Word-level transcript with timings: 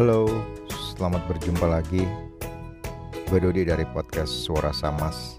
Halo, 0.00 0.24
selamat 0.96 1.28
berjumpa 1.28 1.68
lagi. 1.68 2.08
Gue 3.28 3.36
Dodi 3.36 3.68
dari 3.68 3.84
podcast 3.84 4.32
Suara 4.32 4.72
Samas 4.72 5.36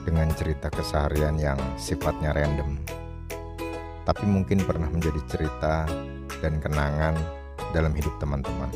dengan 0.00 0.32
cerita 0.32 0.72
keseharian 0.72 1.36
yang 1.36 1.60
sifatnya 1.76 2.32
random. 2.32 2.80
Tapi 4.08 4.24
mungkin 4.24 4.64
pernah 4.64 4.88
menjadi 4.88 5.20
cerita 5.28 5.84
dan 6.40 6.56
kenangan 6.56 7.12
dalam 7.76 7.92
hidup 7.92 8.16
teman-teman. 8.16 8.72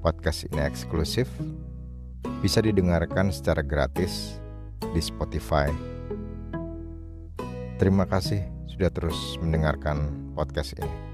Podcast 0.00 0.48
ini 0.48 0.64
eksklusif, 0.64 1.28
bisa 2.40 2.64
didengarkan 2.64 3.28
secara 3.28 3.60
gratis 3.60 4.40
di 4.88 5.04
Spotify. 5.04 5.68
Terima 7.76 8.08
kasih 8.08 8.40
sudah 8.72 8.88
terus 8.88 9.36
mendengarkan 9.36 10.32
podcast 10.32 10.80
ini. 10.80 11.12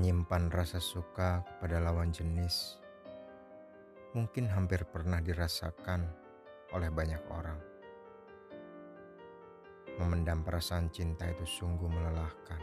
Menyimpan 0.00 0.48
rasa 0.48 0.80
suka 0.80 1.44
kepada 1.44 1.76
lawan 1.76 2.08
jenis 2.08 2.80
mungkin 4.16 4.48
hampir 4.48 4.88
pernah 4.88 5.20
dirasakan 5.20 6.08
oleh 6.72 6.88
banyak 6.88 7.20
orang. 7.28 7.60
Memendam 10.00 10.40
perasaan 10.40 10.88
cinta 10.88 11.28
itu 11.28 11.44
sungguh 11.44 11.84
melelahkan. 11.84 12.62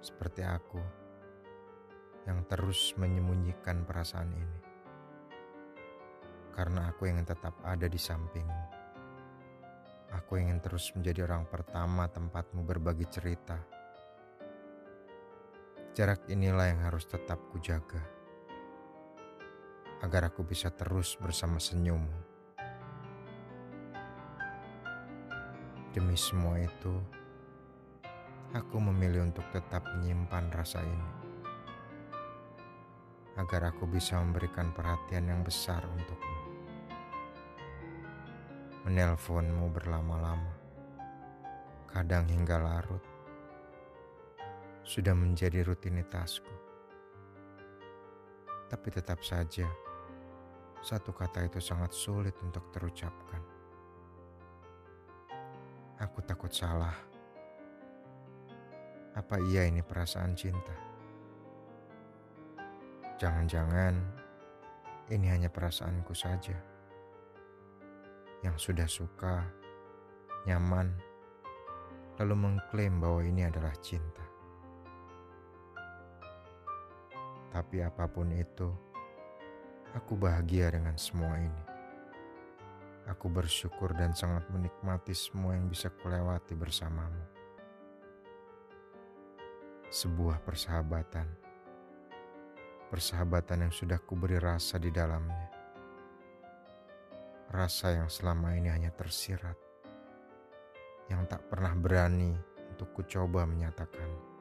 Seperti 0.00 0.48
aku 0.48 0.80
yang 2.24 2.40
terus 2.48 2.96
menyembunyikan 2.96 3.84
perasaan 3.84 4.32
ini. 4.32 4.60
Karena 6.56 6.88
aku 6.88 7.04
ingin 7.04 7.28
tetap 7.28 7.52
ada 7.60 7.84
di 7.84 8.00
sampingmu. 8.00 8.64
Aku 10.08 10.40
ingin 10.40 10.56
terus 10.64 10.88
menjadi 10.96 11.28
orang 11.28 11.44
pertama 11.52 12.08
tempatmu 12.08 12.64
berbagi 12.64 13.04
cerita 13.12 13.83
Jarak 15.94 16.26
inilah 16.26 16.74
yang 16.74 16.90
harus 16.90 17.06
tetap 17.06 17.38
kujaga. 17.54 18.02
Agar 20.02 20.26
aku 20.26 20.42
bisa 20.42 20.66
terus 20.74 21.14
bersama 21.14 21.62
senyummu. 21.62 22.18
Demi 25.94 26.18
semua 26.18 26.58
itu, 26.58 26.98
aku 28.50 28.82
memilih 28.90 29.22
untuk 29.22 29.46
tetap 29.54 29.86
menyimpan 29.94 30.50
rasa 30.50 30.82
ini. 30.82 31.10
Agar 33.38 33.70
aku 33.70 33.86
bisa 33.86 34.18
memberikan 34.18 34.74
perhatian 34.74 35.30
yang 35.30 35.46
besar 35.46 35.78
untukmu. 35.86 36.38
Menelponmu 38.82 39.70
berlama-lama, 39.70 40.58
kadang 41.86 42.26
hingga 42.26 42.58
larut 42.58 43.13
sudah 44.84 45.16
menjadi 45.16 45.64
rutinitasku. 45.64 46.52
Tapi 48.68 48.88
tetap 48.92 49.24
saja, 49.24 49.64
satu 50.84 51.16
kata 51.16 51.48
itu 51.48 51.56
sangat 51.56 51.96
sulit 51.96 52.36
untuk 52.44 52.68
terucapkan. 52.68 53.40
Aku 56.04 56.20
takut 56.20 56.52
salah. 56.52 56.92
Apa 59.16 59.40
iya 59.48 59.64
ini 59.64 59.80
perasaan 59.80 60.36
cinta? 60.36 60.74
Jangan-jangan 63.16 63.94
ini 65.08 65.26
hanya 65.30 65.48
perasaanku 65.48 66.12
saja 66.12 66.56
yang 68.44 68.58
sudah 68.60 68.84
suka, 68.84 69.40
nyaman, 70.44 70.92
lalu 72.20 72.34
mengklaim 72.36 73.00
bahwa 73.00 73.24
ini 73.24 73.48
adalah 73.48 73.72
cinta. 73.80 74.23
Tapi 77.54 77.86
apa 77.86 78.10
pun 78.10 78.34
itu, 78.34 78.66
aku 79.94 80.18
bahagia 80.18 80.74
dengan 80.74 80.98
semua 80.98 81.38
ini. 81.38 81.64
Aku 83.06 83.30
bersyukur 83.30 83.94
dan 83.94 84.10
sangat 84.10 84.42
menikmati 84.50 85.14
semua 85.14 85.54
yang 85.54 85.70
bisa 85.70 85.86
kulewati 86.02 86.58
bersamamu. 86.58 87.22
Sebuah 89.86 90.42
persahabatan. 90.42 91.30
Persahabatan 92.90 93.70
yang 93.70 93.74
sudah 93.76 94.02
kuberi 94.02 94.42
rasa 94.42 94.82
di 94.82 94.90
dalamnya. 94.90 95.46
Rasa 97.54 97.94
yang 97.94 98.10
selama 98.10 98.58
ini 98.58 98.66
hanya 98.66 98.90
tersirat. 98.90 99.54
Yang 101.06 101.22
tak 101.30 101.46
pernah 101.46 101.70
berani 101.78 102.34
untuk 102.74 102.90
kucoba 102.98 103.46
menyatakan. 103.46 104.33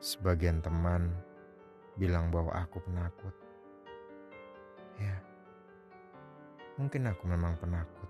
Sebagian 0.00 0.64
teman 0.64 1.12
bilang 2.00 2.32
bahwa 2.32 2.56
aku 2.56 2.80
penakut. 2.80 3.36
Ya, 4.96 5.12
mungkin 6.80 7.04
aku 7.04 7.28
memang 7.28 7.60
penakut. 7.60 8.08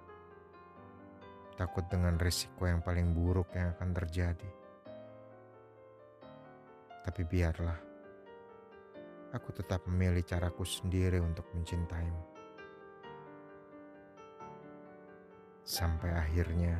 Takut 1.58 1.82
dengan 1.90 2.14
risiko 2.22 2.70
yang 2.70 2.78
paling 2.78 3.10
buruk 3.10 3.50
yang 3.58 3.74
akan 3.74 3.90
terjadi. 3.90 4.50
Tapi 7.02 7.26
biarlah, 7.26 7.78
aku 9.34 9.50
tetap 9.50 9.82
memilih 9.90 10.22
caraku 10.22 10.62
sendiri 10.62 11.18
untuk 11.18 11.50
mencintaimu. 11.50 12.22
Sampai 15.66 16.14
akhirnya, 16.14 16.78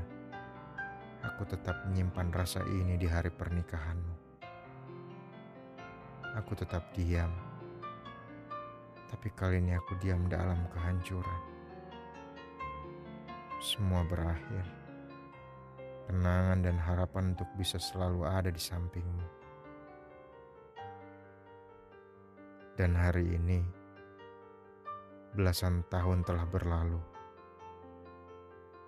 aku 1.27 1.51
tetap 1.51 1.83
menyimpan 1.91 2.31
rasa 2.31 2.63
ini 2.63 2.95
di 2.95 3.11
hari 3.11 3.35
pernikahanmu 3.35 4.20
aku 6.41 6.57
tetap 6.57 6.89
diam. 6.97 7.29
Tapi 9.13 9.29
kali 9.37 9.61
ini 9.61 9.77
aku 9.77 9.93
diam 10.01 10.25
dalam 10.25 10.57
kehancuran. 10.73 11.43
Semua 13.61 14.01
berakhir. 14.09 14.65
Kenangan 16.09 16.65
dan 16.65 16.81
harapan 16.81 17.37
untuk 17.37 17.47
bisa 17.61 17.77
selalu 17.77 18.25
ada 18.25 18.49
di 18.49 18.59
sampingmu. 18.59 19.27
Dan 22.81 22.97
hari 22.97 23.37
ini, 23.37 23.61
belasan 25.37 25.85
tahun 25.93 26.25
telah 26.25 26.49
berlalu. 26.49 27.03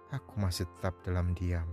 Aku 0.08 0.40
masih 0.40 0.64
tetap 0.72 0.96
dalam 1.04 1.36
diam 1.36 1.68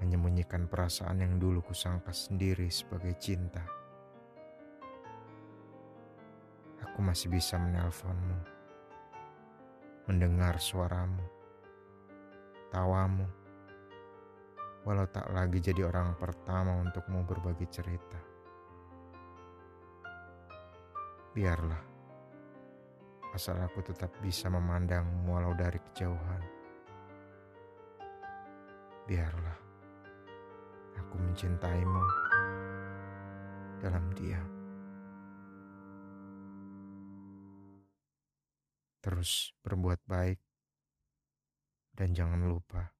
menyembunyikan 0.00 0.64
perasaan 0.64 1.20
yang 1.20 1.36
dulu 1.36 1.60
kusangka 1.60 2.16
sendiri 2.16 2.72
sebagai 2.72 3.20
cinta. 3.20 3.79
Aku 7.00 7.16
masih 7.16 7.32
bisa 7.32 7.56
menelponmu, 7.56 8.38
mendengar 10.04 10.60
suaramu, 10.60 11.24
tawamu, 12.68 13.24
walau 14.84 15.08
tak 15.08 15.24
lagi 15.32 15.64
jadi 15.64 15.88
orang 15.88 16.12
pertama 16.20 16.76
untukmu 16.76 17.24
berbagi 17.24 17.64
cerita. 17.72 18.20
Biarlah, 21.32 21.80
asal 23.32 23.56
aku 23.64 23.80
tetap 23.80 24.12
bisa 24.20 24.52
memandangmu 24.52 25.24
walau 25.24 25.56
dari 25.56 25.80
kejauhan. 25.80 26.42
Biarlah, 29.08 29.58
aku 31.00 31.16
mencintaimu 31.16 32.04
dalam 33.80 34.04
diam. 34.12 34.59
Terus 39.00 39.56
berbuat 39.64 40.04
baik 40.04 40.40
dan 41.96 42.12
jangan 42.12 42.44
lupa 42.44 42.92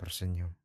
tersenyum. 0.00 0.63